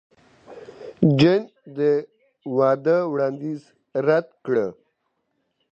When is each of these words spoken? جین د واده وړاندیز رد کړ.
جین 1.19 1.41
د 1.77 1.79
واده 2.57 2.97
وړاندیز 3.11 3.61
رد 4.07 4.27
کړ. 4.45 4.55